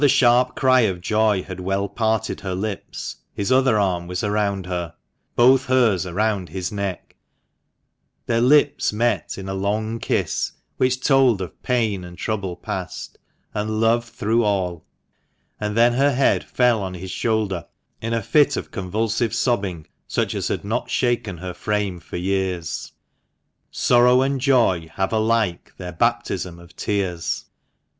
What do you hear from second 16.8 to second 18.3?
on his shoulder in a